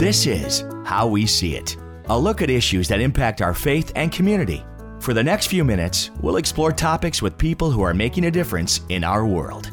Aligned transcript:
This 0.00 0.26
is 0.26 0.64
How 0.86 1.06
We 1.06 1.26
See 1.26 1.56
It, 1.56 1.76
a 2.06 2.18
look 2.18 2.40
at 2.40 2.48
issues 2.48 2.88
that 2.88 3.02
impact 3.02 3.42
our 3.42 3.52
faith 3.52 3.92
and 3.94 4.10
community. 4.10 4.64
For 4.98 5.12
the 5.12 5.22
next 5.22 5.48
few 5.48 5.62
minutes, 5.62 6.10
we'll 6.22 6.38
explore 6.38 6.72
topics 6.72 7.20
with 7.20 7.36
people 7.36 7.70
who 7.70 7.82
are 7.82 7.92
making 7.92 8.24
a 8.24 8.30
difference 8.30 8.80
in 8.88 9.04
our 9.04 9.26
world. 9.26 9.70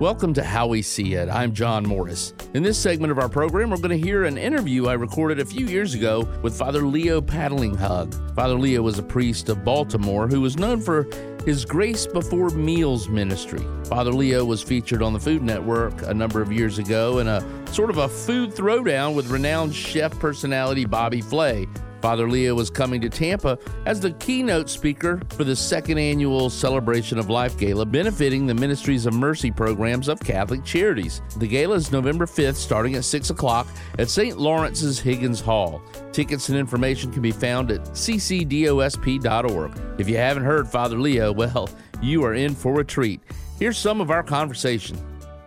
Welcome 0.00 0.34
to 0.34 0.42
How 0.42 0.66
We 0.66 0.82
See 0.82 1.14
It. 1.14 1.28
I'm 1.28 1.54
John 1.54 1.86
Morris. 1.86 2.34
In 2.54 2.64
this 2.64 2.78
segment 2.78 3.12
of 3.12 3.20
our 3.20 3.28
program, 3.28 3.70
we're 3.70 3.76
going 3.76 3.96
to 3.96 4.04
hear 4.04 4.24
an 4.24 4.38
interview 4.38 4.88
I 4.88 4.94
recorded 4.94 5.38
a 5.38 5.44
few 5.44 5.66
years 5.66 5.94
ago 5.94 6.28
with 6.42 6.58
Father 6.58 6.82
Leo 6.82 7.20
Patalinghug. 7.20 8.34
Father 8.34 8.54
Leo 8.54 8.82
was 8.82 8.98
a 8.98 9.04
priest 9.04 9.48
of 9.50 9.62
Baltimore 9.62 10.26
who 10.26 10.40
was 10.40 10.56
known 10.56 10.80
for 10.80 11.04
his 11.44 11.64
Grace 11.64 12.06
Before 12.06 12.50
Meals 12.50 13.08
ministry. 13.08 13.64
Father 13.84 14.12
Leo 14.12 14.44
was 14.44 14.62
featured 14.62 15.02
on 15.02 15.12
the 15.12 15.20
Food 15.20 15.42
Network 15.42 16.02
a 16.02 16.14
number 16.14 16.42
of 16.42 16.52
years 16.52 16.78
ago 16.78 17.18
in 17.18 17.28
a 17.28 17.42
sort 17.72 17.90
of 17.90 17.98
a 17.98 18.08
food 18.08 18.50
throwdown 18.50 19.14
with 19.14 19.28
renowned 19.28 19.74
chef 19.74 20.18
personality 20.18 20.84
Bobby 20.84 21.20
Flay. 21.20 21.66
Father 22.00 22.28
Leo 22.28 22.54
was 22.54 22.70
coming 22.70 23.00
to 23.00 23.08
Tampa 23.08 23.58
as 23.86 24.00
the 24.00 24.12
keynote 24.12 24.70
speaker 24.70 25.20
for 25.30 25.44
the 25.44 25.54
second 25.54 25.98
annual 25.98 26.50
Celebration 26.50 27.18
of 27.18 27.28
Life 27.28 27.58
Gala, 27.58 27.84
benefiting 27.84 28.46
the 28.46 28.54
Ministries 28.54 29.06
of 29.06 29.14
Mercy 29.14 29.50
programs 29.50 30.08
of 30.08 30.20
Catholic 30.20 30.64
Charities. 30.64 31.20
The 31.36 31.46
gala 31.46 31.76
is 31.76 31.92
November 31.92 32.26
5th, 32.26 32.56
starting 32.56 32.94
at 32.94 33.04
6 33.04 33.30
o'clock 33.30 33.66
at 33.98 34.08
St. 34.08 34.38
Lawrence's 34.38 34.98
Higgins 34.98 35.40
Hall. 35.40 35.82
Tickets 36.12 36.48
and 36.48 36.58
information 36.58 37.12
can 37.12 37.22
be 37.22 37.32
found 37.32 37.70
at 37.70 37.80
ccdosp.org. 37.84 39.72
If 39.98 40.08
you 40.08 40.16
haven't 40.16 40.44
heard 40.44 40.68
Father 40.68 40.98
Leo, 40.98 41.32
well, 41.32 41.68
you 42.02 42.24
are 42.24 42.34
in 42.34 42.54
for 42.54 42.80
a 42.80 42.84
treat. 42.84 43.20
Here's 43.58 43.78
some 43.78 44.00
of 44.00 44.10
our 44.10 44.22
conversation 44.22 44.98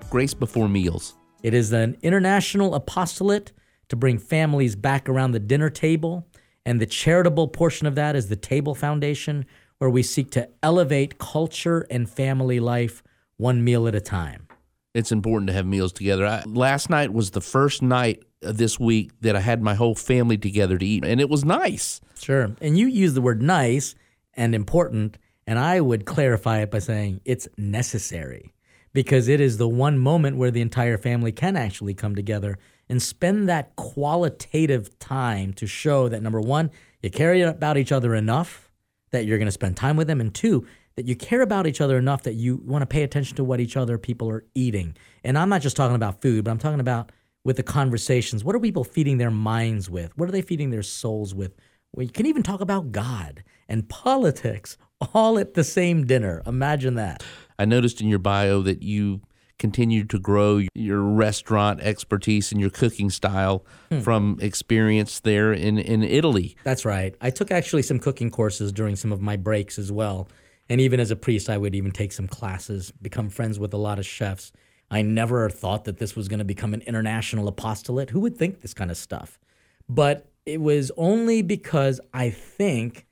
Grace 0.09 0.34
Before 0.34 0.70
Meals. 0.70 1.15
It 1.41 1.54
is 1.54 1.73
an 1.73 1.98
international 2.04 2.76
apostolate 2.76 3.51
to 3.90 3.95
bring 3.95 4.17
families 4.17 4.76
back 4.76 5.09
around 5.09 5.31
the 5.31 5.40
dinner 5.40 5.70
table 5.70 6.27
and 6.66 6.80
the 6.80 6.85
charitable 6.85 7.49
portion 7.49 7.88
of 7.88 7.96
that 7.96 8.15
is 8.15 8.29
the 8.29 8.35
Table 8.35 8.76
Foundation, 8.76 9.46
where 9.77 9.90
we 9.90 10.04
seek 10.04 10.32
to 10.32 10.49
elevate 10.62 11.18
culture 11.18 11.85
and 11.90 12.10
family 12.10 12.60
life 12.60 13.04
one 13.38 13.63
meal 13.63 13.88
at 13.88 13.96
a 13.96 14.01
time. 14.01 14.48
It's 14.93 15.12
important 15.12 15.48
to 15.48 15.54
have 15.54 15.65
meals 15.65 15.91
together. 15.91 16.26
I, 16.26 16.43
last 16.46 16.90
night 16.90 17.12
was 17.12 17.32
the 17.32 17.41
first 17.41 17.82
night 17.82 18.23
this 18.41 18.79
week 18.79 19.12
that 19.21 19.35
I 19.35 19.40
had 19.40 19.62
my 19.62 19.73
whole 19.73 19.96
family 19.96 20.38
together 20.38 20.77
to 20.77 20.85
eat, 20.85 21.04
and 21.04 21.20
it 21.20 21.29
was 21.29 21.43
nice. 21.43 21.99
Sure. 22.20 22.55
And 22.62 22.77
you 22.77 22.88
use 22.88 23.13
the 23.13 23.21
word 23.21 23.41
nice 23.41 23.95
and 24.35 24.54
important, 24.54 25.18
and 25.48 25.57
I 25.57 25.82
would 25.82 26.05
clarify 26.05 26.60
it 26.60 26.71
by 26.71 26.79
saying 26.79 27.21
it's 27.26 27.48
necessary 27.57 28.54
because 28.93 29.27
it 29.27 29.41
is 29.41 29.57
the 29.57 29.68
one 29.68 29.98
moment 29.98 30.38
where 30.38 30.51
the 30.51 30.62
entire 30.62 30.98
family 30.98 31.32
can 31.32 31.55
actually 31.57 31.93
come 31.93 32.16
together 32.16 32.57
and 32.89 33.01
spend 33.01 33.48
that 33.49 33.76
qualitative 33.76 34.98
time 34.99 35.53
to 35.53 35.65
show 35.67 36.09
that 36.09 36.21
number 36.21 36.41
one, 36.41 36.71
you 37.01 37.09
care 37.09 37.48
about 37.48 37.77
each 37.77 37.91
other 37.91 38.15
enough 38.15 38.70
that 39.12 39.26
you're 39.26 39.37
going 39.37 39.48
to 39.48 39.51
spend 39.51 39.77
time 39.77 39.95
with 39.95 40.07
them, 40.07 40.20
and 40.20 40.34
two, 40.34 40.65
that 40.95 41.05
you 41.05 41.15
care 41.15 41.41
about 41.41 41.67
each 41.67 41.81
other 41.81 41.98
enough 41.98 42.23
that 42.23 42.34
you 42.34 42.57
want 42.65 42.81
to 42.81 42.85
pay 42.85 43.04
attention 43.04 43.35
to 43.35 43.43
what 43.43 43.59
each 43.59 43.77
other 43.77 43.98
people 43.98 44.29
are 44.29 44.45
eating. 44.55 44.95
And 45.23 45.37
I'm 45.37 45.49
not 45.49 45.61
just 45.61 45.76
talking 45.76 45.95
about 45.95 46.21
food, 46.21 46.43
but 46.43 46.51
I'm 46.51 46.59
talking 46.59 46.79
about 46.79 47.11
with 47.43 47.57
the 47.57 47.63
conversations. 47.63 48.43
What 48.43 48.55
are 48.55 48.59
people 48.59 48.84
feeding 48.84 49.17
their 49.17 49.31
minds 49.31 49.89
with? 49.89 50.17
What 50.17 50.29
are 50.29 50.31
they 50.31 50.41
feeding 50.41 50.70
their 50.70 50.84
souls 50.84 51.35
with? 51.35 51.54
We 51.95 52.07
can 52.07 52.26
even 52.26 52.41
talk 52.41 52.61
about 52.61 52.91
God 52.91 53.43
and 53.67 53.87
politics 53.87 54.77
all 55.13 55.37
at 55.37 55.54
the 55.54 55.63
same 55.63 56.05
dinner. 56.05 56.41
Imagine 56.45 56.95
that. 56.95 57.23
I 57.59 57.65
noticed 57.65 58.01
in 58.01 58.07
your 58.07 58.20
bio 58.20 58.61
that 58.61 58.81
you 58.81 59.21
continue 59.64 60.04
to 60.04 60.20
grow 60.20 60.62
your 60.76 61.00
restaurant 61.00 61.80
expertise 61.80 62.52
and 62.52 62.60
your 62.60 62.70
cooking 62.70 63.10
style 63.10 63.66
hmm. 63.90 64.02
from 64.02 64.38
experience 64.42 65.22
there 65.22 65.53
in, 65.53 65.78
in 65.78 66.03
Italy. 66.03 66.58
That's 66.66 66.84
right. 66.84 67.16
I 67.22 67.30
took 67.30 67.50
actually 67.50 67.84
some 67.84 67.97
cooking 67.97 68.30
courses 68.30 68.74
during 68.74 68.97
some 68.97 69.14
of 69.14 69.22
my 69.22 69.38
breaks 69.38 69.80
as 69.80 69.90
well. 69.90 70.28
And 70.68 70.81
even 70.81 71.00
as 71.00 71.12
a 71.12 71.16
priest, 71.16 71.50
I 71.50 71.57
would 71.57 71.75
even 71.75 71.91
take 71.91 72.12
some 72.12 72.28
classes, 72.28 72.91
become 73.02 73.29
friends 73.29 73.57
with 73.57 73.73
a 73.73 73.78
lot 73.78 74.00
of 74.00 74.06
chefs. 74.06 74.52
I 74.91 75.02
never 75.02 75.50
thought 75.50 75.85
that 75.85 75.97
this 75.97 76.13
was 76.13 76.28
going 76.28 76.40
to 76.40 76.46
become 76.46 76.73
an 76.73 76.81
international 76.81 77.47
apostolate. 77.47 78.09
Who 78.09 78.19
would 78.19 78.35
think 78.35 78.59
this 78.59 78.73
kind 78.73 78.91
of 78.91 78.97
stuff? 78.97 79.40
But 79.88 80.29
it 80.46 80.59
was 80.59 80.91
only 80.97 81.41
because 81.41 82.02
I 82.13 82.31
think 82.31 83.06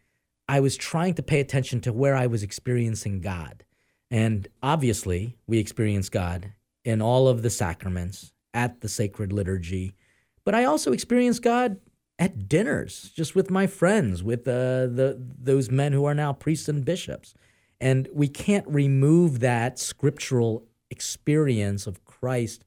I 0.49 0.59
was 0.59 0.75
trying 0.75 1.13
to 1.13 1.23
pay 1.23 1.39
attention 1.39 1.79
to 1.81 1.93
where 1.93 2.13
I 2.13 2.27
was 2.27 2.43
experiencing 2.43 3.21
God. 3.21 3.63
And 4.11 4.47
obviously, 4.61 5.37
we 5.47 5.57
experience 5.57 6.09
God 6.09 6.51
in 6.83 7.01
all 7.01 7.29
of 7.29 7.41
the 7.41 7.49
sacraments, 7.49 8.33
at 8.53 8.81
the 8.81 8.89
sacred 8.89 9.31
liturgy. 9.31 9.95
But 10.43 10.53
I 10.53 10.65
also 10.65 10.91
experience 10.91 11.39
God 11.39 11.79
at 12.19 12.49
dinners, 12.49 13.11
just 13.15 13.35
with 13.35 13.49
my 13.49 13.67
friends, 13.67 14.21
with 14.21 14.47
uh, 14.47 14.85
the 14.87 15.17
those 15.41 15.71
men 15.71 15.93
who 15.93 16.03
are 16.05 16.13
now 16.13 16.33
priests 16.33 16.67
and 16.67 16.83
bishops. 16.83 17.33
And 17.79 18.09
we 18.13 18.27
can't 18.27 18.67
remove 18.67 19.39
that 19.39 19.79
scriptural 19.79 20.67
experience 20.91 21.87
of 21.87 22.03
Christ 22.03 22.65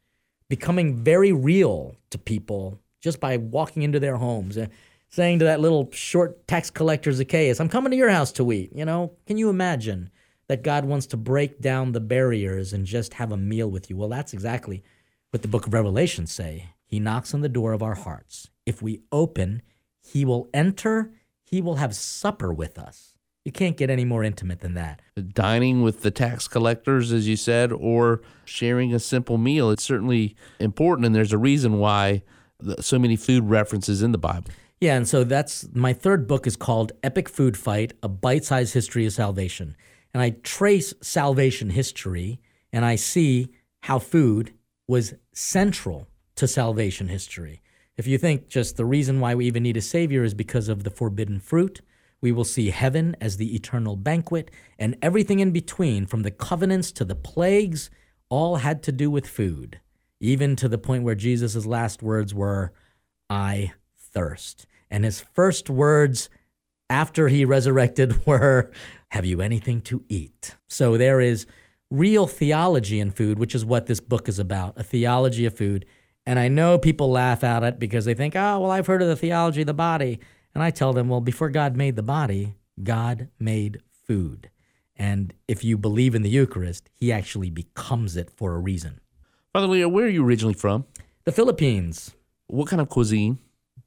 becoming 0.48 1.04
very 1.04 1.32
real 1.32 1.94
to 2.10 2.18
people 2.18 2.80
just 3.00 3.20
by 3.20 3.36
walking 3.36 3.82
into 3.82 4.00
their 4.00 4.16
homes, 4.16 4.56
and 4.56 4.70
saying 5.10 5.40
to 5.40 5.44
that 5.44 5.60
little 5.60 5.90
short 5.92 6.46
tax 6.48 6.70
collector 6.70 7.12
Zacchaeus, 7.12 7.60
"I'm 7.60 7.68
coming 7.68 7.90
to 7.90 7.96
your 7.96 8.08
house 8.08 8.32
to 8.32 8.50
eat." 8.50 8.70
You 8.74 8.86
know, 8.86 9.12
can 9.26 9.36
you 9.36 9.50
imagine? 9.50 10.10
That 10.48 10.62
God 10.62 10.84
wants 10.84 11.06
to 11.06 11.16
break 11.16 11.60
down 11.60 11.92
the 11.92 12.00
barriers 12.00 12.72
and 12.72 12.86
just 12.86 13.14
have 13.14 13.32
a 13.32 13.36
meal 13.36 13.70
with 13.70 13.88
you. 13.88 13.96
Well, 13.96 14.08
that's 14.08 14.32
exactly 14.32 14.82
what 15.30 15.42
the 15.42 15.48
book 15.48 15.66
of 15.66 15.74
Revelation 15.74 16.26
say. 16.26 16.70
He 16.84 17.00
knocks 17.00 17.34
on 17.34 17.40
the 17.40 17.48
door 17.48 17.72
of 17.72 17.82
our 17.82 17.94
hearts. 17.94 18.50
If 18.66 18.82
we 18.82 19.02
open, 19.10 19.62
he 20.00 20.24
will 20.24 20.48
enter, 20.52 21.12
he 21.42 21.60
will 21.60 21.76
have 21.76 21.94
supper 21.94 22.52
with 22.52 22.78
us. 22.78 23.14
You 23.44 23.52
can't 23.52 23.76
get 23.76 23.90
any 23.90 24.04
more 24.06 24.24
intimate 24.24 24.60
than 24.60 24.74
that. 24.74 25.02
Dining 25.32 25.82
with 25.82 26.00
the 26.00 26.10
tax 26.10 26.48
collectors, 26.48 27.12
as 27.12 27.28
you 27.28 27.36
said, 27.36 27.72
or 27.72 28.22
sharing 28.46 28.94
a 28.94 28.98
simple 28.98 29.36
meal, 29.36 29.70
it's 29.70 29.84
certainly 29.84 30.34
important, 30.58 31.04
and 31.04 31.14
there's 31.14 31.32
a 31.32 31.38
reason 31.38 31.78
why 31.78 32.22
so 32.80 32.98
many 32.98 33.16
food 33.16 33.44
references 33.44 34.02
in 34.02 34.12
the 34.12 34.18
Bible. 34.18 34.50
Yeah, 34.80 34.96
and 34.96 35.06
so 35.06 35.24
that's 35.24 35.68
my 35.74 35.92
third 35.92 36.26
book 36.26 36.46
is 36.46 36.56
called 36.56 36.92
Epic 37.02 37.28
Food 37.28 37.56
Fight: 37.56 37.92
A 38.02 38.08
Bite-Sized 38.08 38.72
History 38.72 39.04
of 39.04 39.12
Salvation 39.12 39.76
and 40.14 40.22
I 40.22 40.30
trace 40.30 40.94
salvation 41.02 41.70
history 41.70 42.40
and 42.72 42.84
I 42.84 42.94
see 42.94 43.50
how 43.82 43.98
food 43.98 44.54
was 44.86 45.14
central 45.32 46.08
to 46.36 46.46
salvation 46.46 47.08
history. 47.08 47.60
If 47.96 48.06
you 48.06 48.16
think 48.16 48.48
just 48.48 48.76
the 48.76 48.84
reason 48.84 49.20
why 49.20 49.34
we 49.34 49.46
even 49.46 49.64
need 49.64 49.76
a 49.76 49.82
Savior 49.82 50.24
is 50.24 50.34
because 50.34 50.68
of 50.68 50.84
the 50.84 50.90
forbidden 50.90 51.40
fruit, 51.40 51.80
we 52.20 52.32
will 52.32 52.44
see 52.44 52.70
heaven 52.70 53.14
as 53.20 53.36
the 53.36 53.54
eternal 53.54 53.96
banquet, 53.96 54.50
and 54.78 54.96
everything 55.02 55.40
in 55.40 55.50
between, 55.50 56.06
from 56.06 56.22
the 56.22 56.30
covenants 56.30 56.90
to 56.92 57.04
the 57.04 57.14
plagues, 57.14 57.90
all 58.30 58.56
had 58.56 58.82
to 58.84 58.92
do 58.92 59.10
with 59.10 59.26
food, 59.26 59.78
even 60.20 60.56
to 60.56 60.68
the 60.68 60.78
point 60.78 61.04
where 61.04 61.14
Jesus' 61.14 61.66
last 61.66 62.02
words 62.02 62.32
were, 62.34 62.72
I 63.28 63.72
thirst. 63.94 64.66
And 64.90 65.04
his 65.04 65.20
first 65.20 65.68
words 65.68 66.30
after 66.90 67.28
he 67.28 67.44
resurrected 67.44 68.26
were, 68.26 68.70
have 69.08 69.24
you 69.24 69.40
anything 69.40 69.80
to 69.82 70.04
eat? 70.08 70.56
So 70.68 70.96
there 70.96 71.20
is 71.20 71.46
real 71.90 72.26
theology 72.26 73.00
in 73.00 73.10
food, 73.10 73.38
which 73.38 73.54
is 73.54 73.64
what 73.64 73.86
this 73.86 74.00
book 74.00 74.28
is 74.28 74.38
about 74.38 74.78
a 74.78 74.82
theology 74.82 75.46
of 75.46 75.56
food. 75.56 75.86
And 76.26 76.38
I 76.38 76.48
know 76.48 76.78
people 76.78 77.10
laugh 77.10 77.44
at 77.44 77.62
it 77.62 77.78
because 77.78 78.04
they 78.04 78.14
think, 78.14 78.34
oh, 78.34 78.60
well, 78.60 78.70
I've 78.70 78.86
heard 78.86 79.02
of 79.02 79.08
the 79.08 79.16
theology 79.16 79.60
of 79.60 79.66
the 79.66 79.74
body. 79.74 80.20
And 80.54 80.62
I 80.62 80.70
tell 80.70 80.92
them, 80.92 81.08
well, 81.08 81.20
before 81.20 81.50
God 81.50 81.76
made 81.76 81.96
the 81.96 82.02
body, 82.02 82.54
God 82.82 83.28
made 83.38 83.80
food. 84.06 84.50
And 84.96 85.34
if 85.48 85.64
you 85.64 85.76
believe 85.76 86.14
in 86.14 86.22
the 86.22 86.30
Eucharist, 86.30 86.88
he 86.94 87.12
actually 87.12 87.50
becomes 87.50 88.16
it 88.16 88.30
for 88.30 88.54
a 88.54 88.58
reason. 88.58 89.00
Father 89.52 89.66
Leo, 89.66 89.88
where 89.88 90.06
are 90.06 90.08
you 90.10 90.24
originally 90.24 90.54
from? 90.54 90.86
The 91.24 91.32
Philippines. 91.32 92.14
What 92.46 92.68
kind 92.68 92.80
of 92.80 92.88
cuisine? 92.88 93.38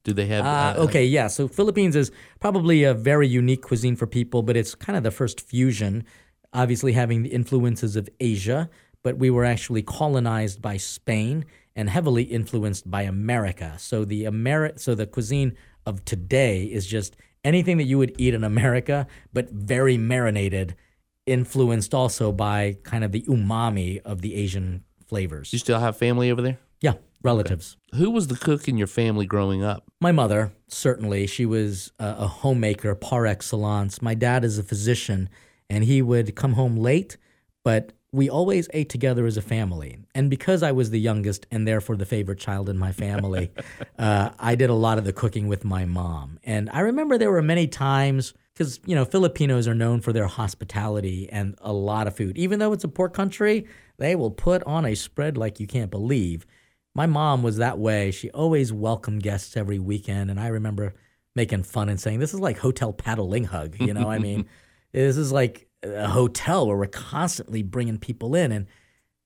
Do 0.08 0.14
they 0.14 0.28
have? 0.28 0.46
Uh, 0.46 0.80
uh, 0.80 0.86
okay, 0.86 1.04
yeah. 1.04 1.28
So 1.28 1.50
Philippines 1.50 1.94
is 1.94 2.12
probably 2.40 2.86
a 2.86 2.94
very 2.94 3.28
unique 3.28 3.62
cuisine 3.62 3.98
for 3.98 4.08
people, 4.08 4.42
but 4.42 4.56
it's 4.56 4.74
kind 4.74 4.96
of 4.96 5.04
the 5.04 5.12
first 5.12 5.42
fusion, 5.42 6.06
obviously 6.54 6.94
having 6.94 7.24
the 7.24 7.30
influences 7.30 7.98
of 7.98 8.08
Asia, 8.22 8.70
but 9.04 9.18
we 9.18 9.30
were 9.30 9.44
actually 9.44 9.82
colonized 9.82 10.62
by 10.62 10.78
Spain 10.78 11.44
and 11.76 11.90
heavily 11.90 12.24
influenced 12.24 12.90
by 12.90 13.02
America. 13.02 13.76
So 13.80 14.06
the 14.06 14.24
Ameri- 14.24 14.80
so 14.80 14.96
the 14.96 15.06
cuisine 15.06 15.58
of 15.86 16.06
today 16.06 16.64
is 16.64 16.88
just 16.88 17.18
anything 17.44 17.76
that 17.76 17.84
you 17.84 17.98
would 17.98 18.16
eat 18.18 18.34
in 18.34 18.46
America, 18.46 19.08
but 19.34 19.50
very 19.50 19.98
marinated, 19.98 20.78
influenced 21.26 21.94
also 21.94 22.32
by 22.32 22.78
kind 22.84 23.04
of 23.04 23.12
the 23.12 23.24
umami 23.24 24.02
of 24.06 24.22
the 24.22 24.36
Asian 24.36 24.86
flavors. 25.06 25.52
You 25.52 25.60
still 25.60 25.82
have 25.82 25.98
family 25.98 26.32
over 26.32 26.42
there? 26.42 26.60
Yeah 26.80 26.94
relatives. 27.24 27.78
Who 27.98 28.12
was 28.12 28.28
the 28.28 28.36
cook 28.36 28.68
in 28.68 28.78
your 28.78 28.88
family 28.88 29.26
growing 29.26 29.64
up? 29.64 29.84
My 30.00 30.12
mother, 30.12 30.52
certainly. 30.68 31.26
She 31.26 31.48
was 31.48 31.92
a, 31.98 32.16
a 32.20 32.28
homemaker 32.28 32.94
par 32.94 33.26
excellence. 33.26 34.04
My 34.04 34.14
dad 34.14 34.44
is 34.44 34.60
a 34.60 34.64
physician, 34.64 35.30
and 35.68 35.84
he 35.84 36.04
would 36.04 36.36
come 36.36 36.54
home 36.54 36.78
late, 36.78 37.18
but 37.64 37.94
we 38.12 38.30
always 38.30 38.70
ate 38.72 38.90
together 38.90 39.26
as 39.26 39.36
a 39.36 39.42
family. 39.42 39.98
And 40.14 40.30
because 40.30 40.62
I 40.62 40.72
was 40.72 40.92
the 40.92 41.00
youngest 41.00 41.48
and 41.50 41.68
therefore 41.68 41.98
the 41.98 42.06
favorite 42.06 42.40
child 42.40 42.70
in 42.70 42.78
my 42.78 42.92
family, 42.92 43.52
uh, 44.00 44.30
I 44.38 44.54
did 44.54 44.70
a 44.70 44.76
lot 44.76 45.00
of 45.00 45.04
the 45.04 45.14
cooking 45.14 45.48
with 45.48 45.66
my 45.66 45.86
mom. 45.86 46.40
And 46.44 46.70
I 46.72 46.82
remember 46.82 47.18
there 47.18 47.32
were 47.32 47.42
many 47.42 47.68
times 47.68 48.34
because 48.54 48.80
you 48.86 48.96
know 48.96 49.06
Filipinos 49.06 49.68
are 49.68 49.76
known 49.76 50.02
for 50.02 50.14
their 50.14 50.28
hospitality 50.28 51.30
and 51.32 51.56
a 51.62 51.74
lot 51.74 52.06
of 52.06 52.16
food. 52.16 52.38
Even 52.38 52.60
though 52.60 52.74
it's 52.74 52.84
a 52.84 52.88
poor 52.90 53.10
country, 53.10 53.66
they 53.98 54.16
will 54.16 54.32
put 54.32 54.64
on 54.64 54.86
a 54.86 54.96
spread 54.96 55.36
like 55.36 55.60
you 55.60 55.68
can't 55.68 55.92
believe. 55.92 56.46
My 56.98 57.06
mom 57.06 57.44
was 57.44 57.58
that 57.58 57.78
way. 57.78 58.10
She 58.10 58.32
always 58.32 58.74
welcomed 58.74 59.22
guests 59.22 59.56
every 59.56 59.78
weekend, 59.78 60.32
and 60.32 60.40
I 60.40 60.48
remember 60.48 60.96
making 61.36 61.62
fun 61.62 61.90
and 61.90 62.02
saying, 62.02 62.18
"This 62.18 62.34
is 62.34 62.40
like 62.40 62.58
Hotel 62.58 62.92
Patalinghug. 62.92 63.80
You 63.80 63.94
know, 63.94 64.10
I 64.10 64.18
mean, 64.18 64.48
this 64.92 65.16
is 65.16 65.32
like 65.32 65.68
a 65.84 66.08
hotel 66.08 66.66
where 66.66 66.76
we're 66.76 66.88
constantly 66.88 67.62
bringing 67.62 68.00
people 68.00 68.34
in. 68.34 68.52
And 68.52 68.66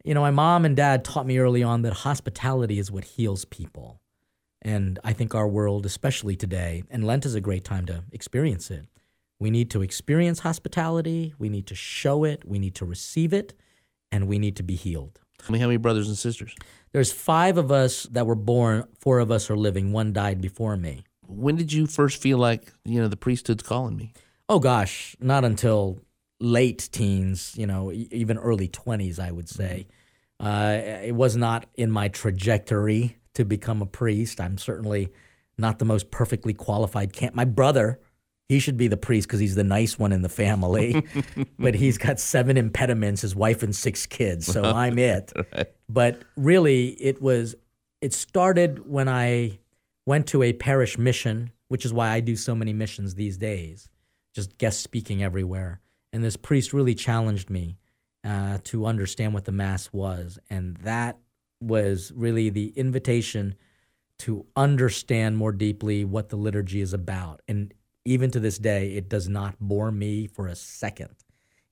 you 0.04 0.14
know, 0.14 0.20
my 0.20 0.32
mom 0.32 0.66
and 0.66 0.76
dad 0.76 1.06
taught 1.06 1.26
me 1.26 1.38
early 1.38 1.64
on 1.64 1.84
that 1.84 1.94
hospitality 1.94 2.78
is 2.78 2.92
what 2.92 3.06
heals 3.06 3.46
people. 3.46 4.02
And 4.62 5.00
I 5.04 5.14
think 5.14 5.34
our 5.34 5.48
world, 5.48 5.86
especially 5.86 6.36
today, 6.36 6.84
and 6.90 7.06
Lent 7.06 7.26
is 7.26 7.36
a 7.36 7.42
great 7.42 7.64
time 7.64 7.86
to 7.86 8.04
experience 8.12 8.70
it. 8.70 8.86
We 9.40 9.50
need 9.50 9.72
to 9.72 9.82
experience 9.82 10.40
hospitality. 10.40 11.34
We 11.40 11.48
need 11.48 11.68
to 11.68 11.76
show 11.76 12.26
it. 12.26 12.44
We 12.46 12.60
need 12.60 12.76
to 12.76 12.86
receive 12.86 13.32
it, 13.32 13.54
and 14.12 14.28
we 14.28 14.40
need 14.40 14.58
to 14.58 14.64
be 14.64 14.76
healed. 14.76 15.22
I 15.48 15.52
mean, 15.52 15.62
how 15.62 15.68
many 15.68 15.78
brothers 15.78 16.08
and 16.08 16.18
sisters? 16.18 16.56
There's 16.92 17.12
five 17.12 17.58
of 17.58 17.72
us 17.72 18.04
that 18.12 18.26
were 18.26 18.36
born. 18.36 18.86
Four 19.00 19.20
of 19.20 19.32
us 19.32 19.50
are 19.50 19.58
living. 19.58 19.92
One 19.92 20.14
died 20.14 20.42
before 20.42 20.78
me. 20.78 21.04
When 21.28 21.56
did 21.56 21.72
you 21.72 21.88
first 21.88 22.22
feel 22.22 22.38
like 22.38 22.72
you 22.84 23.02
know 23.02 23.08
the 23.08 23.18
priesthood's 23.18 23.64
calling 23.64 23.96
me? 23.96 24.14
Oh 24.50 24.60
gosh, 24.60 25.16
not 25.20 25.46
until 25.46 26.00
late 26.40 26.90
teens. 26.92 27.54
You 27.58 27.68
know, 27.68 27.92
even 27.92 28.38
early 28.38 28.68
twenties, 28.68 29.20
I 29.20 29.32
would 29.32 29.50
say. 29.50 29.88
Uh, 30.40 30.80
it 31.04 31.16
was 31.16 31.38
not 31.38 31.68
in 31.76 31.92
my 31.92 32.08
trajectory 32.08 33.18
to 33.36 33.46
become 33.46 33.82
a 33.82 33.86
priest. 33.86 34.42
I'm 34.42 34.58
certainly 34.58 35.10
not 35.58 35.80
the 35.80 35.86
most 35.86 36.12
perfectly 36.12 36.54
qualified. 36.54 37.14
Can't 37.14 37.36
my 37.36 37.46
brother 37.46 38.00
he 38.52 38.60
should 38.60 38.76
be 38.76 38.90
the 38.90 38.98
priest 38.98 39.30
because 39.30 39.40
he's 39.40 39.56
the 39.56 39.64
nice 39.64 39.98
one 39.98 40.12
in 40.12 40.24
the 40.24 40.30
family. 40.30 41.08
but 41.58 41.74
he's 41.74 41.98
got 41.98 42.20
seven 42.20 42.58
impediments, 42.58 43.22
his 43.22 43.34
wife 43.34 43.64
and 43.64 43.74
six 43.74 44.06
kids, 44.06 44.46
so 44.46 44.62
I'm 44.66 45.00
it. 45.00 45.32
right. 45.56 45.68
But 45.88 46.24
really, 46.36 46.90
it 47.02 47.22
was 47.22 47.56
it 48.02 48.14
started 48.14 48.86
when 48.86 49.08
I 49.08 49.60
went 50.06 50.28
to 50.28 50.44
a 50.44 50.52
parish 50.52 50.98
mission, 50.98 51.52
which 51.70 51.86
is 51.86 51.94
why 51.94 52.10
I 52.10 52.20
do 52.20 52.36
so 52.36 52.54
many 52.54 52.74
missions 52.74 53.16
these 53.16 53.38
days, 53.38 53.88
just 54.36 54.58
guest 54.58 54.82
speaking 54.82 55.24
everywhere. 55.24 55.80
And 56.12 56.22
this 56.22 56.36
priest 56.36 56.74
really 56.74 56.94
challenged 56.94 57.50
me 57.50 57.78
uh, 58.26 58.58
to 58.66 58.86
understand 58.86 59.34
what 59.34 59.46
the 59.46 59.54
Mass 59.54 59.94
was. 59.94 60.38
And 60.50 60.76
that 60.84 61.20
was 61.62 62.12
really 62.14 62.50
the 62.50 62.74
invitation 62.76 63.56
to 64.20 64.46
understand 64.58 65.38
more 65.38 65.54
deeply 65.54 66.04
what 66.04 66.28
the 66.28 66.36
liturgy 66.36 66.82
is 66.82 66.92
about. 66.92 67.42
And 67.48 67.74
even 68.06 68.32
to 68.32 68.40
this 68.40 68.58
day, 68.58 68.94
it 68.94 69.10
does 69.10 69.28
not 69.28 69.56
bore 69.60 69.92
me 69.92 70.28
for 70.28 70.48
a 70.48 70.56
second. 70.56 71.16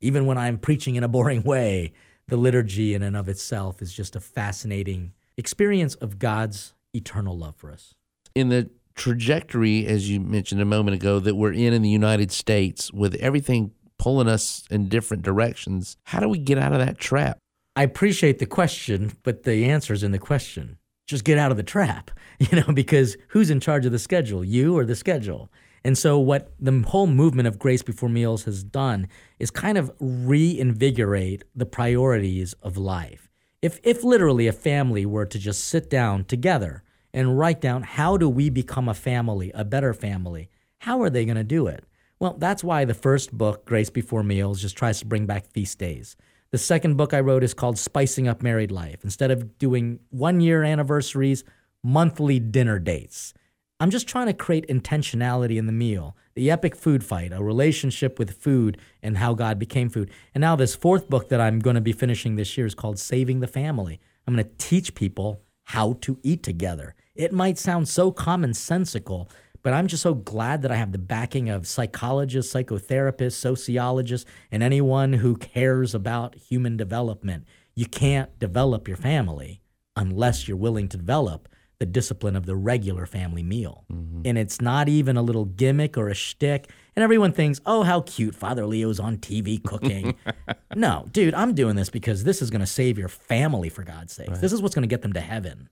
Even 0.02 0.26
when 0.26 0.38
I'm 0.38 0.58
preaching 0.58 0.96
in 0.96 1.04
a 1.04 1.08
boring 1.08 1.44
way, 1.44 1.94
the 2.28 2.38
liturgy 2.38 2.94
in 2.94 3.04
and 3.04 3.18
of 3.18 3.28
itself 3.28 3.82
is 3.82 3.94
just 3.94 4.16
a 4.16 4.20
fascinating 4.20 5.14
experience 5.38 5.96
of 5.96 6.20
God's 6.20 6.74
eternal 6.94 7.38
love 7.38 7.56
for 7.56 7.72
us. 7.72 7.96
In 8.36 8.50
the 8.50 8.70
trajectory, 8.96 9.88
as 9.88 10.10
you 10.10 10.20
mentioned 10.20 10.62
a 10.62 10.66
moment 10.66 10.96
ago, 10.96 11.20
that 11.20 11.36
we're 11.36 11.54
in 11.54 11.74
in 11.74 11.82
the 11.82 11.90
United 11.90 12.32
States, 12.32 12.92
with 12.92 13.16
everything 13.16 13.72
pulling 13.98 14.28
us 14.28 14.64
in 14.70 14.88
different 14.88 15.24
directions, 15.24 15.98
how 16.04 16.20
do 16.20 16.30
we 16.30 16.38
get 16.38 16.58
out 16.58 16.74
of 16.74 16.80
that 16.80 16.98
trap? 16.98 17.38
I 17.76 17.84
appreciate 17.84 18.40
the 18.40 18.46
question, 18.46 19.14
but 19.24 19.44
the 19.44 19.66
answer 19.66 19.94
is 19.94 20.04
in 20.04 20.12
the 20.12 20.20
question. 20.20 20.78
Just 21.08 21.24
get 21.24 21.38
out 21.38 21.52
of 21.52 21.58
the 21.58 21.64
trap, 21.64 22.12
you 22.40 22.60
know, 22.60 22.74
because 22.74 23.18
who's 23.30 23.50
in 23.50 23.60
charge 23.60 23.86
of 23.86 23.92
the 23.92 24.00
schedule, 24.00 24.44
you 24.44 24.78
or 24.78 24.86
the 24.86 24.96
schedule? 24.96 25.52
And 25.84 25.98
so, 25.98 26.20
what 26.20 26.52
the 26.60 26.84
whole 26.88 27.08
movement 27.08 27.48
of 27.48 27.60
Grace 27.60 27.82
Before 27.82 28.10
Meals 28.10 28.44
has 28.44 28.64
done 28.64 29.08
is 29.40 29.52
kind 29.52 29.78
of 29.78 29.92
reinvigorate 30.00 31.44
the 31.56 31.66
priorities 31.66 32.54
of 32.62 32.78
life. 32.78 33.30
If, 33.62 33.80
if 33.84 34.04
literally 34.04 34.48
a 34.48 34.54
family 34.54 35.06
were 35.06 35.26
to 35.26 35.40
just 35.40 35.66
sit 35.66 35.90
down 35.90 36.26
together 36.26 36.84
and 37.14 37.38
write 37.38 37.62
down 37.62 37.84
how 37.84 38.18
do 38.18 38.30
we 38.30 38.50
become 38.50 38.88
a 38.88 38.94
family, 38.94 39.52
a 39.54 39.66
better 39.66 39.94
family, 39.94 40.50
how 40.80 41.02
are 41.02 41.10
they 41.10 41.26
going 41.26 41.38
to 41.38 41.44
do 41.44 41.68
it? 41.68 41.84
Well, 42.20 42.36
that's 42.38 42.64
why 42.64 42.86
the 42.86 42.94
first 42.94 43.38
book, 43.38 43.66
Grace 43.66 43.90
Before 43.90 44.24
Meals, 44.24 44.62
just 44.62 44.78
tries 44.78 45.00
to 45.00 45.06
bring 45.06 45.26
back 45.26 45.46
feast 45.48 45.80
days. 45.80 46.16
The 46.52 46.58
second 46.58 46.98
book 46.98 47.14
I 47.14 47.20
wrote 47.20 47.44
is 47.44 47.54
called 47.54 47.78
Spicing 47.78 48.28
Up 48.28 48.42
Married 48.42 48.72
Life. 48.72 49.04
Instead 49.04 49.32
of 49.32 49.58
doing 49.58 50.00
one 50.10 50.42
year 50.42 50.64
anniversaries, 50.64 51.44
monthly 51.84 52.40
dinner 52.40 52.80
dates. 52.80 53.34
I'm 53.82 53.92
just 53.92 54.10
trying 54.10 54.28
to 54.28 54.34
create 54.34 54.68
intentionality 54.68 55.58
in 55.58 55.66
the 55.66 55.72
meal, 55.72 56.18
the 56.36 56.52
epic 56.52 56.76
food 56.76 57.02
fight, 57.02 57.32
a 57.32 57.42
relationship 57.42 58.20
with 58.20 58.36
food 58.36 58.78
and 59.02 59.18
how 59.18 59.34
God 59.34 59.58
became 59.58 59.88
food. 59.90 60.12
And 60.34 60.42
now, 60.42 60.58
this 60.58 60.76
fourth 60.76 61.10
book 61.10 61.30
that 61.30 61.40
I'm 61.40 61.60
going 61.60 61.76
to 61.76 61.82
be 61.82 61.94
finishing 61.94 62.36
this 62.36 62.58
year 62.58 62.68
is 62.68 62.76
called 62.76 63.00
Saving 63.00 63.40
the 63.40 63.48
Family. 63.48 64.02
I'm 64.28 64.36
going 64.36 64.46
to 64.46 64.52
teach 64.58 64.96
people 64.96 65.44
how 65.64 65.94
to 66.02 66.20
eat 66.24 66.44
together. 66.44 66.94
It 67.16 67.32
might 67.32 67.58
sound 67.58 67.88
so 67.88 68.12
commonsensical, 68.12 69.30
but 69.62 69.72
I'm 69.72 69.88
just 69.88 70.04
so 70.04 70.14
glad 70.14 70.62
that 70.64 70.72
I 70.72 70.76
have 70.76 70.92
the 70.92 70.98
backing 70.98 71.48
of 71.48 71.66
psychologists, 71.66 72.54
psychotherapists, 72.54 73.34
sociologists, 73.34 74.30
and 74.52 74.62
anyone 74.62 75.14
who 75.14 75.38
cares 75.38 75.96
about 75.96 76.36
human 76.36 76.76
development. 76.76 77.46
You 77.76 77.86
can't 77.86 78.38
develop 78.40 78.90
your 78.90 78.98
family 78.98 79.62
unless 79.96 80.50
you're 80.50 80.58
willing 80.58 80.90
to 80.90 80.98
develop 80.98 81.48
the 81.80 81.86
discipline 81.86 82.36
of 82.36 82.46
the 82.46 82.56
regular 82.56 83.06
family 83.06 83.42
meal. 83.42 83.86
Mm-hmm. 83.92 84.22
And 84.26 84.38
it's 84.38 84.60
not 84.60 84.90
even 84.90 85.16
a 85.16 85.22
little 85.22 85.46
gimmick 85.46 85.98
or 85.98 86.10
a 86.10 86.14
shtick. 86.14 86.70
And 86.96 87.04
everyone 87.04 87.32
thinks, 87.32 87.62
oh, 87.66 87.84
how 87.84 88.02
cute, 88.02 88.36
Father 88.36 88.66
Leo's 88.66 89.00
on 89.00 89.18
TV 89.18 89.64
cooking. 89.64 90.16
no, 90.76 91.06
dude, 91.12 91.34
I'm 91.34 91.56
doing 91.56 91.78
this 91.78 91.90
because 91.90 92.26
this 92.26 92.42
is 92.42 92.50
going 92.50 92.60
to 92.60 92.68
save 92.68 92.98
your 92.98 93.08
family, 93.08 93.70
for 93.70 93.84
God's 93.84 94.14
sake. 94.14 94.30
Right. 94.30 94.42
This 94.42 94.52
is 94.52 94.62
what's 94.62 94.76
going 94.76 94.84
to 94.84 94.94
get 94.94 95.02
them 95.02 95.14
to 95.14 95.22
heaven. 95.22 95.70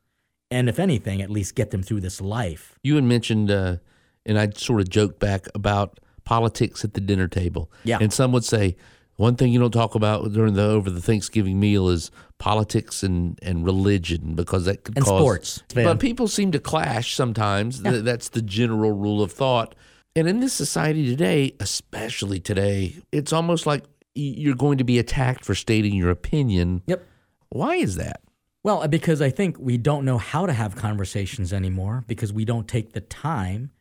And 0.50 0.70
if 0.70 0.80
anything, 0.80 1.22
at 1.22 1.30
least 1.30 1.56
get 1.56 1.72
them 1.72 1.84
through 1.84 2.00
this 2.00 2.22
life. 2.22 2.80
You 2.84 2.96
had 2.96 3.04
mentioned, 3.04 3.52
uh, 3.52 3.78
and 4.26 4.40
I 4.40 4.50
sort 4.56 4.80
of 4.80 4.90
joked 4.90 5.20
back 5.20 5.48
about 5.54 6.00
politics 6.24 6.86
at 6.86 6.94
the 6.94 7.02
dinner 7.02 7.28
table. 7.28 7.70
Yeah. 7.84 7.98
And 8.00 8.14
some 8.14 8.32
would 8.32 8.46
say, 8.46 8.78
one 9.18 9.36
thing 9.36 9.52
you 9.52 9.60
don't 9.60 9.72
talk 9.72 9.96
about 9.96 10.32
during 10.32 10.54
the 10.54 10.64
over 10.64 10.90
the 10.90 11.02
Thanksgiving 11.02 11.60
meal 11.60 11.90
is 11.90 12.12
politics 12.38 13.04
and, 13.04 13.38
and 13.42 13.66
religion 13.66 14.36
because 14.36 14.66
that 14.66 14.84
could 14.84 14.96
and 14.96 15.06
cause 15.06 15.20
sports. 15.20 15.64
But 15.74 16.00
people 16.00 16.28
seem 16.28 16.52
to 16.52 16.60
clash 16.60 17.16
sometimes. 17.16 17.82
Yeah. 17.82 17.98
That's 17.98 18.30
the 18.30 18.44
general 18.44 18.92
rule 18.92 19.22
of 19.22 19.32
thought. 19.32 19.76
And 20.16 20.28
in 20.28 20.40
this 20.40 20.54
society 20.54 21.10
today, 21.10 21.54
especially 21.60 22.40
today, 22.40 22.96
it's 23.12 23.34
almost 23.34 23.66
like 23.66 23.84
you're 24.14 24.56
going 24.56 24.78
to 24.78 24.84
be 24.84 25.00
attacked 25.00 25.46
for 25.46 25.54
stating 25.56 25.94
your 25.94 26.10
opinion. 26.10 26.84
Yep. 26.88 27.06
Why 27.50 27.76
is 27.76 27.96
that? 27.96 28.22
Well, 28.64 28.84
uh, 28.84 28.88
because 28.88 29.22
I 29.22 29.30
think 29.30 29.58
we 29.60 29.78
don't 29.78 30.06
know 30.06 30.18
how 30.18 30.46
to 30.46 30.54
have 30.54 30.76
conversations 30.76 31.54
anymore 31.54 32.04
because 32.08 32.34
we 32.34 32.46
don't 32.46 32.68
take 32.68 32.94
the 32.94 33.02
time 33.02 33.72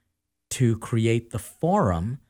to 0.51 0.79
create 0.79 1.31
the 1.31 1.39
forum 1.39 2.21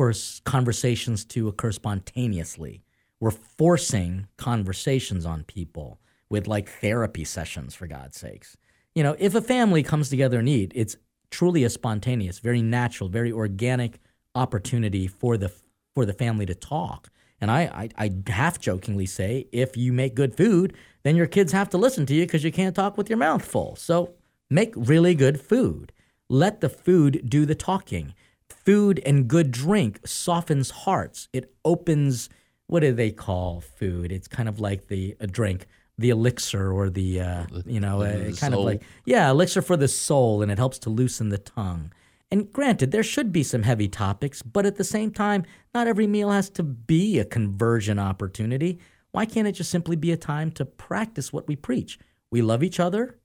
for 0.00 0.14
conversations 0.46 1.26
to 1.26 1.46
occur 1.46 1.70
spontaneously. 1.70 2.82
We're 3.20 3.30
forcing 3.32 4.28
conversations 4.38 5.26
on 5.26 5.44
people 5.44 6.00
with 6.30 6.48
like 6.48 6.70
therapy 6.70 7.22
sessions, 7.22 7.74
for 7.74 7.86
God's 7.86 8.16
sakes. 8.16 8.56
You 8.94 9.02
know, 9.02 9.14
if 9.18 9.34
a 9.34 9.42
family 9.42 9.82
comes 9.82 10.08
together 10.08 10.38
and 10.38 10.48
eat, 10.48 10.72
it's 10.74 10.96
truly 11.30 11.64
a 11.64 11.68
spontaneous, 11.68 12.38
very 12.38 12.62
natural, 12.62 13.10
very 13.10 13.30
organic 13.30 14.00
opportunity 14.34 15.06
for 15.06 15.36
the 15.36 15.52
for 15.94 16.06
the 16.06 16.14
family 16.14 16.46
to 16.46 16.54
talk. 16.54 17.10
And 17.38 17.50
I, 17.50 17.90
I, 17.98 18.06
I 18.06 18.30
half 18.32 18.58
jokingly 18.58 19.04
say, 19.04 19.48
if 19.52 19.76
you 19.76 19.92
make 19.92 20.14
good 20.14 20.34
food, 20.34 20.74
then 21.02 21.14
your 21.14 21.26
kids 21.26 21.52
have 21.52 21.68
to 21.68 21.76
listen 21.76 22.06
to 22.06 22.14
you 22.14 22.24
because 22.24 22.42
you 22.42 22.52
can't 22.52 22.74
talk 22.74 22.96
with 22.96 23.10
your 23.10 23.18
mouth 23.18 23.44
full. 23.44 23.76
So 23.76 24.14
make 24.48 24.72
really 24.74 25.14
good 25.14 25.42
food. 25.42 25.92
Let 26.30 26.62
the 26.62 26.70
food 26.70 27.28
do 27.28 27.44
the 27.44 27.54
talking 27.54 28.14
food 28.64 29.00
and 29.04 29.28
good 29.28 29.50
drink 29.50 30.00
softens 30.06 30.70
hearts. 30.70 31.28
It 31.32 31.52
opens, 31.64 32.28
what 32.66 32.80
do 32.80 32.92
they 32.92 33.10
call 33.10 33.60
food? 33.60 34.12
It's 34.12 34.28
kind 34.28 34.48
of 34.48 34.60
like 34.60 34.88
the 34.88 35.16
a 35.20 35.26
drink, 35.26 35.66
the 35.98 36.10
elixir 36.10 36.72
or 36.72 36.90
the, 36.90 37.20
uh, 37.20 37.46
you 37.66 37.80
know, 37.80 38.02
uh, 38.02 38.12
kind 38.12 38.54
soul. 38.54 38.60
of 38.60 38.64
like, 38.64 38.82
yeah, 39.04 39.30
elixir 39.30 39.62
for 39.62 39.76
the 39.76 39.88
soul, 39.88 40.42
and 40.42 40.50
it 40.50 40.58
helps 40.58 40.78
to 40.80 40.90
loosen 40.90 41.28
the 41.28 41.38
tongue. 41.38 41.92
And 42.30 42.52
granted, 42.52 42.92
there 42.92 43.02
should 43.02 43.32
be 43.32 43.42
some 43.42 43.64
heavy 43.64 43.88
topics, 43.88 44.40
but 44.40 44.64
at 44.64 44.76
the 44.76 44.84
same 44.84 45.10
time, 45.10 45.44
not 45.74 45.88
every 45.88 46.06
meal 46.06 46.30
has 46.30 46.48
to 46.50 46.62
be 46.62 47.18
a 47.18 47.24
conversion 47.24 47.98
opportunity. 47.98 48.78
Why 49.10 49.26
can't 49.26 49.48
it 49.48 49.52
just 49.52 49.70
simply 49.70 49.96
be 49.96 50.12
a 50.12 50.16
time 50.16 50.52
to 50.52 50.64
practice 50.64 51.32
what 51.32 51.48
we 51.48 51.56
preach? 51.56 51.98
We 52.30 52.42
love 52.42 52.62
each 52.62 52.78
other. 52.78 53.18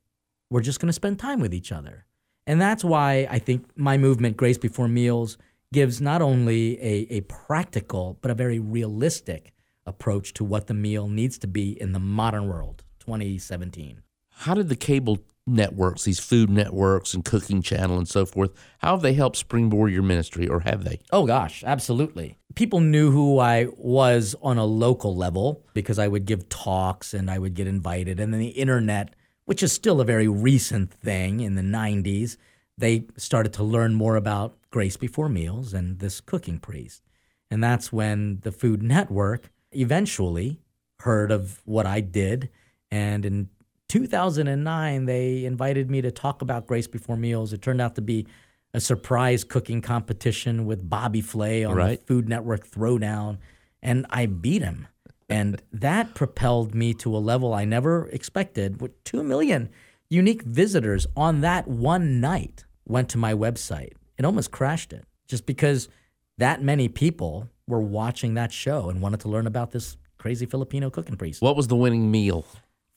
We're 0.49 0.61
just 0.61 0.79
going 0.79 0.89
to 0.89 0.93
spend 0.93 1.19
time 1.19 1.39
with 1.39 1.53
each 1.53 1.71
other. 1.71 2.05
And 2.47 2.61
that's 2.61 2.83
why 2.83 3.27
I 3.29 3.39
think 3.39 3.65
my 3.75 3.97
movement, 3.97 4.37
Grace 4.37 4.57
Before 4.57 4.87
Meals, 4.87 5.37
gives 5.73 5.99
not 5.99 6.21
only 6.21 6.79
a, 6.81 7.07
a 7.09 7.21
practical, 7.21 8.17
but 8.21 8.31
a 8.31 8.35
very 8.35 8.59
realistic 8.59 9.51
approach 9.85 10.33
to 10.35 10.43
what 10.43 10.67
the 10.67 10.73
meal 10.73 11.07
needs 11.07 11.37
to 11.39 11.47
be 11.47 11.79
in 11.79 11.91
the 11.91 11.99
modern 11.99 12.47
world, 12.47 12.83
2017. 12.99 14.01
How 14.29 14.53
did 14.53 14.69
the 14.69 14.75
cable 14.75 15.19
networks, 15.47 16.03
these 16.03 16.19
food 16.19 16.49
networks 16.49 17.13
and 17.13 17.23
cooking 17.23 17.61
channel 17.61 17.97
and 17.97 18.07
so 18.07 18.25
forth, 18.25 18.51
how 18.79 18.91
have 18.91 19.01
they 19.01 19.13
helped 19.13 19.37
springboard 19.37 19.91
your 19.91 20.03
ministry 20.03 20.47
or 20.47 20.61
have 20.61 20.83
they? 20.83 20.99
Oh 21.11 21.25
gosh, 21.25 21.63
absolutely. 21.65 22.37
People 22.55 22.79
knew 22.79 23.11
who 23.11 23.39
I 23.39 23.67
was 23.77 24.35
on 24.41 24.57
a 24.57 24.65
local 24.65 25.15
level 25.15 25.63
because 25.73 25.99
I 25.99 26.07
would 26.07 26.25
give 26.25 26.49
talks 26.49 27.13
and 27.13 27.29
I 27.29 27.37
would 27.37 27.53
get 27.53 27.67
invited. 27.67 28.19
And 28.19 28.33
then 28.33 28.39
the 28.39 28.47
internet, 28.49 29.15
which 29.45 29.63
is 29.63 29.71
still 29.71 30.01
a 30.01 30.05
very 30.05 30.27
recent 30.27 30.91
thing 30.91 31.39
in 31.39 31.55
the 31.55 31.61
90s, 31.61 32.37
they 32.77 33.05
started 33.17 33.53
to 33.53 33.63
learn 33.63 33.93
more 33.93 34.15
about 34.15 34.57
Grace 34.69 34.97
Before 34.97 35.29
Meals 35.29 35.73
and 35.73 35.99
this 35.99 36.19
cooking 36.19 36.59
priest. 36.59 37.01
And 37.49 37.63
that's 37.63 37.93
when 37.93 38.39
the 38.41 38.51
Food 38.51 38.83
Network 38.83 39.49
eventually 39.71 40.59
heard 41.01 41.31
of 41.31 41.61
what 41.65 41.85
I 41.85 42.01
did. 42.01 42.49
And 42.91 43.25
in 43.25 43.49
2009, 43.87 45.05
they 45.05 45.45
invited 45.45 45.89
me 45.89 46.01
to 46.01 46.11
talk 46.11 46.41
about 46.41 46.67
Grace 46.67 46.87
Before 46.87 47.15
Meals. 47.15 47.53
It 47.53 47.61
turned 47.61 47.81
out 47.81 47.95
to 47.95 48.01
be 48.01 48.27
a 48.73 48.79
surprise 48.81 49.43
cooking 49.43 49.81
competition 49.81 50.65
with 50.65 50.89
Bobby 50.89 51.21
Flay 51.21 51.63
on 51.63 51.75
Right. 51.75 51.99
the 51.99 52.05
Food 52.05 52.27
Network 52.27 52.67
Throwdown, 52.67 53.37
and 53.81 54.05
I 54.09 54.25
beat 54.25 54.61
him. 54.63 54.87
And 55.29 55.61
that 55.71 56.13
propelled 56.13 56.75
me 56.75 56.93
to 56.95 57.15
a 57.15 57.17
level 57.17 57.53
I 57.53 57.65
never 57.65 58.07
expected. 58.09 58.81
With 58.81 59.03
2 59.05 59.23
million 59.23 59.69
unique 60.09 60.43
visitors 60.43 61.07
on 61.15 61.41
that 61.41 61.67
one 61.67 62.19
night 62.19 62.65
went 62.85 63.09
to 63.09 63.17
my 63.17 63.33
website. 63.33 63.93
It 64.17 64.25
almost 64.25 64.51
crashed 64.51 64.93
it 64.93 65.05
just 65.27 65.45
because 65.45 65.89
that 66.37 66.61
many 66.61 66.87
people 66.87 67.49
were 67.67 67.81
watching 67.81 68.35
that 68.35 68.51
show 68.51 68.89
and 68.89 69.01
wanted 69.01 69.19
to 69.21 69.29
learn 69.29 69.47
about 69.47 69.71
this 69.71 69.97
crazy 70.17 70.45
Filipino 70.45 70.89
cooking 70.89 71.17
priest. 71.17 71.41
What 71.41 71.55
was 71.55 71.67
the 71.67 71.75
winning 71.75 72.11
meal? 72.11 72.45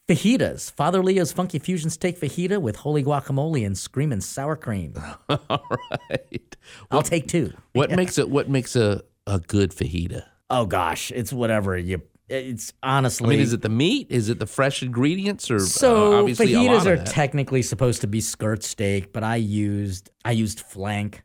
Fajitas. 0.09 0.73
Father 0.73 1.03
Leo's 1.03 1.33
Funky 1.33 1.59
Fusion 1.59 1.91
Steak 1.91 2.19
Fajita 2.19 2.61
with 2.61 2.77
holy 2.77 3.05
guacamole 3.05 3.67
and 3.67 3.77
screaming 3.77 4.23
sour 4.23 4.57
cream. 4.57 4.95
All 5.29 5.79
right. 6.11 6.57
I'll 6.91 7.03
take 7.03 7.29
two. 7.29 7.53
What 7.73 7.91
makes 7.91 8.17
it 8.17 8.31
what 8.31 8.49
makes 8.49 8.75
a, 8.75 9.03
a 9.27 9.39
good 9.39 9.73
fajita? 9.73 10.25
Oh 10.49 10.65
gosh, 10.65 11.13
it's 11.13 11.33
whatever 11.33 11.77
you. 11.77 12.01
It's 12.29 12.73
honestly. 12.83 13.27
I 13.27 13.31
mean, 13.31 13.41
is 13.41 13.53
it 13.53 13.63
the 13.63 13.69
meat? 13.69 14.09
Is 14.11 14.29
it 14.29 14.39
the 14.39 14.47
fresh 14.47 14.83
ingredients 14.83 15.51
or 15.51 15.57
uh, 15.57 15.61
so 15.61 16.19
obviously 16.19 16.53
a 16.53 16.59
fajitas 16.59 16.87
are 16.87 17.03
technically 17.05 17.63
supposed 17.63 18.03
to 18.03 18.07
be 18.07 18.21
skirt 18.21 18.63
steak, 18.63 19.13
but 19.13 19.25
I 19.25 19.37
used 19.37 20.11
I 20.25 20.33
used 20.33 20.61
flank. 20.61 21.23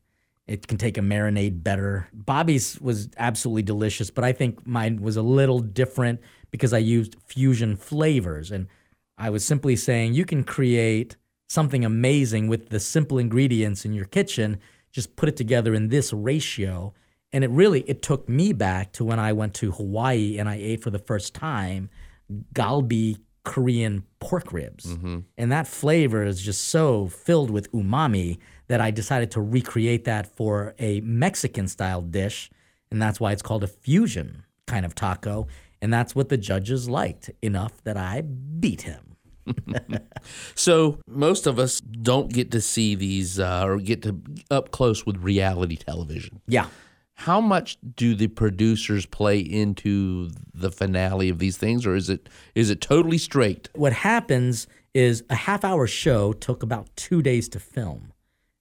It 0.47 0.67
can 0.67 0.77
take 0.77 0.97
a 0.97 1.01
marinade 1.01 1.63
better. 1.63 2.09
Bobby's 2.13 2.79
was 2.81 3.09
absolutely 3.17 3.63
delicious, 3.63 4.09
but 4.09 4.23
I 4.23 4.33
think 4.33 4.65
mine 4.67 5.01
was 5.01 5.15
a 5.15 5.21
little 5.21 5.59
different 5.59 6.19
because 6.51 6.73
I 6.73 6.79
used 6.79 7.15
fusion 7.25 7.75
flavors 7.77 8.51
and 8.51 8.67
I 9.17 9.29
was 9.29 9.45
simply 9.45 9.75
saying 9.75 10.13
you 10.13 10.25
can 10.25 10.43
create 10.43 11.15
something 11.49 11.85
amazing 11.85 12.47
with 12.47 12.69
the 12.69 12.79
simple 12.79 13.17
ingredients 13.17 13.85
in 13.85 13.93
your 13.93 14.05
kitchen, 14.05 14.59
just 14.91 15.15
put 15.15 15.29
it 15.29 15.37
together 15.37 15.73
in 15.73 15.89
this 15.89 16.11
ratio. 16.11 16.93
And 17.33 17.43
it 17.43 17.49
really 17.49 17.81
it 17.81 18.01
took 18.01 18.29
me 18.29 18.53
back 18.53 18.93
to 18.93 19.03
when 19.03 19.19
I 19.19 19.33
went 19.33 19.53
to 19.55 19.71
Hawaii 19.71 20.37
and 20.37 20.47
I 20.47 20.55
ate 20.55 20.81
for 20.83 20.91
the 20.91 20.99
first 20.99 21.33
time 21.33 21.89
galbi 22.53 23.17
Korean 23.43 24.05
pork 24.19 24.53
ribs. 24.53 24.85
And 25.37 25.51
that 25.51 25.67
flavor 25.67 26.23
is 26.23 26.41
just 26.41 26.63
so 26.65 27.07
filled 27.07 27.49
with 27.49 27.69
umami 27.73 28.37
that 28.67 28.79
I 28.79 28.91
decided 28.91 29.31
to 29.31 29.41
recreate 29.41 30.05
that 30.05 30.33
for 30.35 30.73
a 30.79 31.01
Mexican 31.01 31.67
style 31.67 32.01
dish. 32.01 32.49
And 32.89 33.01
that's 33.01 33.19
why 33.19 33.33
it's 33.33 33.41
called 33.41 33.63
a 33.63 33.67
fusion 33.67 34.43
kind 34.67 34.85
of 34.85 34.95
taco. 34.95 35.47
And 35.81 35.91
that's 35.91 36.15
what 36.15 36.29
the 36.29 36.37
judges 36.37 36.87
liked 36.87 37.31
enough 37.41 37.83
that 37.83 37.97
I 37.97 38.21
beat 38.21 38.83
him. 38.83 39.17
So 40.55 40.99
most 41.05 41.47
of 41.47 41.59
us 41.59 41.81
don't 41.81 42.31
get 42.31 42.51
to 42.51 42.61
see 42.61 42.95
these 42.95 43.39
uh, 43.39 43.63
or 43.65 43.77
get 43.79 44.01
to 44.03 44.21
up 44.49 44.71
close 44.71 45.05
with 45.05 45.17
reality 45.17 45.75
television. 45.75 46.39
Yeah. 46.47 46.67
How 47.23 47.39
much 47.39 47.77
do 47.95 48.15
the 48.15 48.27
producers 48.27 49.05
play 49.05 49.39
into 49.39 50.29
the 50.53 50.69
finale 50.69 51.29
of 51.29 51.39
these 51.39 51.55
things, 51.55 51.85
or 51.85 51.95
is 51.95 52.09
it 52.09 52.27
is 52.53 52.69
it 52.69 52.81
totally 52.81 53.17
straight? 53.17 53.69
What 53.75 53.93
happens 53.93 54.67
is 54.93 55.23
a 55.29 55.35
half 55.35 55.63
hour 55.63 55.87
show 55.87 56.33
took 56.33 56.63
about 56.63 56.93
two 56.97 57.21
days 57.21 57.47
to 57.49 57.61
film, 57.61 58.11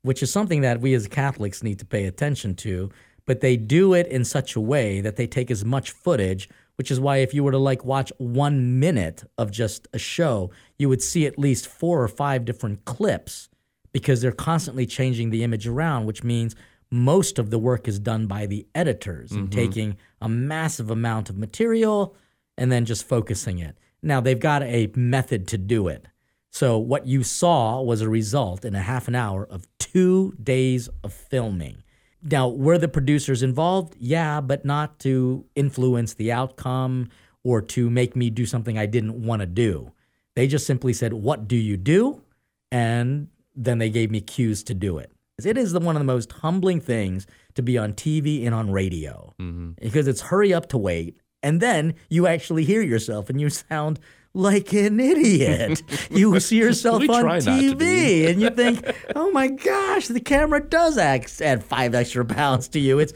which 0.03 0.23
is 0.23 0.31
something 0.31 0.61
that 0.61 0.81
we 0.81 0.95
as 0.95 1.09
Catholics 1.09 1.65
need 1.65 1.81
to 1.81 1.85
pay 1.85 2.05
attention 2.05 2.55
to. 2.59 2.89
But 3.27 3.41
they 3.41 3.57
do 3.57 3.95
it 3.95 4.07
in 4.07 4.25
such 4.25 4.55
a 4.55 4.61
way 4.61 5.01
that 5.01 5.17
they 5.17 5.27
take 5.27 5.51
as 5.51 5.65
much 5.65 5.91
footage, 5.91 6.49
which 6.77 6.93
is 6.93 7.01
why 7.01 7.17
if 7.17 7.35
you 7.35 7.43
were 7.43 7.51
to 7.51 7.59
like 7.59 7.85
watch 7.85 8.13
one 8.19 8.79
minute 8.79 9.25
of 9.39 9.51
just 9.51 9.89
a 9.93 9.99
show, 9.99 10.53
you 10.79 10.89
would 10.89 11.03
see 11.03 11.27
at 11.27 11.37
least 11.37 11.67
four 11.67 12.01
or 12.01 12.07
five 12.07 12.45
different 12.45 12.85
clips 12.85 13.49
because 13.91 14.21
they're 14.21 14.31
constantly 14.31 14.87
changing 14.87 15.31
the 15.31 15.43
image 15.43 15.67
around, 15.67 16.07
which 16.07 16.23
means 16.23 16.55
most 16.93 17.39
of 17.39 17.51
the 17.51 17.59
work 17.59 17.89
is 17.89 17.99
done 17.99 18.27
by 18.27 18.47
the 18.47 18.67
editors 18.75 19.33
and 19.33 19.49
mm-hmm. 19.49 19.59
taking 19.59 19.97
a 20.21 20.29
massive 20.29 20.91
amount 20.91 21.31
of 21.31 21.39
material 21.39 22.15
and 22.59 22.71
then 22.71 22.85
just 22.85 23.09
focusing 23.09 23.59
it. 23.59 23.79
Now 24.03 24.21
they've 24.21 24.39
got 24.39 24.63
a 24.63 24.91
method 24.95 25.49
to 25.49 25.59
do 25.59 25.89
it. 25.89 26.07
So 26.51 26.77
what 26.77 27.07
you 27.07 27.23
saw 27.23 27.81
was 27.81 28.03
a 28.03 28.11
result 28.11 28.65
in 28.67 28.75
a 28.75 28.83
half 28.83 29.09
an 29.09 29.15
hour 29.15 29.47
of 29.47 29.67
two 29.79 30.35
days 30.43 30.91
of 31.03 31.15
filming. 31.15 31.83
Now, 32.23 32.47
were 32.49 32.79
the 32.79 32.89
producers 32.89 33.43
involved? 33.43 33.97
Yeah, 33.99 34.41
but 34.43 34.65
not 34.65 34.99
to 35.01 35.47
influence 35.57 36.15
the 36.15 36.31
outcome 36.31 37.09
or 37.43 37.63
to 37.63 37.91
make 37.91 38.15
me 38.15 38.31
do 38.31 38.45
something 38.47 38.79
I 38.79 38.87
didn't 38.87 39.25
want 39.25 39.41
to 39.41 39.47
do. 39.47 39.93
They 40.37 40.47
just 40.47 40.67
simply 40.67 40.93
said, 40.93 41.15
What 41.15 41.49
do 41.49 41.57
you 41.57 41.77
do? 41.77 42.23
And 42.71 43.29
then 43.57 43.79
they 43.79 43.91
gave 43.91 44.11
me 44.11 44.21
cues 44.21 44.63
to 44.65 44.75
do 44.75 44.99
it. 44.99 45.11
It 45.47 45.59
is 45.59 45.73
the, 45.73 45.81
one 45.81 45.97
of 45.97 46.01
the 46.01 46.05
most 46.05 46.33
humbling 46.33 46.81
things 46.81 47.27
to 47.55 47.63
be 47.63 47.79
on 47.79 47.93
TV 47.93 48.45
and 48.47 48.55
on 48.55 48.71
radio 48.71 49.35
mm-hmm. 49.41 49.73
because 49.81 50.09
it's 50.09 50.21
hurry 50.21 50.53
up 50.53 50.69
to 50.71 50.79
wait. 50.79 51.19
And 51.43 51.61
then 51.61 51.95
you 52.09 52.27
actually 52.27 52.65
hear 52.65 52.83
yourself 52.83 53.29
and 53.29 53.41
you 53.41 53.51
sound 53.51 53.99
like 54.35 54.73
an 54.73 55.01
idiot. 55.01 55.83
you 56.11 56.39
see 56.41 56.59
yourself 56.59 57.03
on 57.09 57.23
try 57.23 57.39
not 57.39 57.43
to 57.43 57.75
be. 57.75 57.85
TV 57.85 58.31
and 58.31 58.41
you 58.41 58.51
think, 58.51 58.95
oh 59.17 59.31
my 59.33 59.49
gosh, 59.49 60.09
the 60.09 60.21
camera 60.21 60.63
does 60.63 60.97
add 60.99 61.65
five 61.65 61.95
extra 61.95 62.25
pounds 62.25 62.69
to 62.69 62.81
you. 62.81 62.99
It's, 62.99 63.13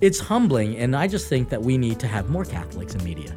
it's 0.00 0.18
humbling. 0.18 0.76
And 0.76 0.94
I 0.94 1.06
just 1.06 1.28
think 1.28 1.48
that 1.50 1.62
we 1.62 1.78
need 1.78 1.98
to 2.00 2.06
have 2.06 2.28
more 2.28 2.44
Catholics 2.44 2.94
in 2.94 3.04
media. 3.04 3.36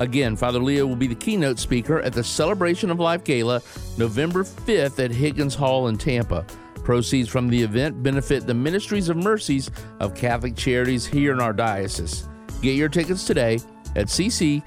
Again, 0.00 0.34
Father 0.34 0.58
Leo 0.58 0.86
will 0.86 0.96
be 0.96 1.06
the 1.06 1.14
keynote 1.14 1.58
speaker 1.58 2.00
at 2.00 2.12
the 2.12 2.24
Celebration 2.24 2.90
of 2.90 2.98
Life 2.98 3.22
Gala 3.22 3.62
November 3.96 4.42
5th 4.42 5.02
at 5.02 5.12
Higgins 5.12 5.54
Hall 5.54 5.86
in 5.86 5.96
Tampa. 5.96 6.44
Proceeds 6.84 7.28
from 7.28 7.48
the 7.48 7.60
event 7.60 8.02
benefit 8.02 8.46
the 8.46 8.54
Ministries 8.54 9.08
of 9.08 9.16
Mercies 9.16 9.70
of 10.00 10.14
Catholic 10.14 10.54
Charities 10.54 11.06
here 11.06 11.32
in 11.32 11.40
our 11.40 11.52
diocese. 11.52 12.28
Get 12.62 12.76
your 12.76 12.88
tickets 12.88 13.26
today 13.26 13.58
at 13.96 14.06
ccdosp.org. 14.06 14.64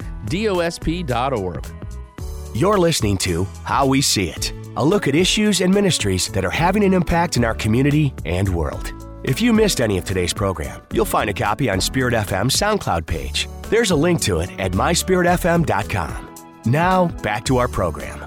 You're 2.55 2.77
listening 2.79 3.17
to 3.19 3.43
How 3.63 3.85
We 3.85 4.01
See 4.01 4.29
It, 4.29 4.51
a 4.75 4.83
look 4.83 5.07
at 5.07 5.15
issues 5.15 5.61
and 5.61 5.73
ministries 5.73 6.27
that 6.29 6.43
are 6.43 6.49
having 6.49 6.83
an 6.83 6.93
impact 6.93 7.37
in 7.37 7.45
our 7.45 7.53
community 7.53 8.13
and 8.25 8.49
world. 8.49 8.93
If 9.23 9.41
you 9.41 9.53
missed 9.53 9.81
any 9.81 9.97
of 9.97 10.05
today's 10.05 10.33
program, 10.33 10.81
you'll 10.91 11.05
find 11.05 11.29
a 11.29 11.33
copy 11.33 11.69
on 11.69 11.81
Spirit 11.81 12.13
FM's 12.13 12.55
SoundCloud 12.55 13.05
page. 13.05 13.47
There's 13.63 13.91
a 13.91 13.95
link 13.95 14.21
to 14.21 14.39
it 14.39 14.49
at 14.59 14.71
myspiritfm.com. 14.71 16.35
Now, 16.65 17.07
back 17.07 17.45
to 17.45 17.57
our 17.57 17.67
program. 17.67 18.26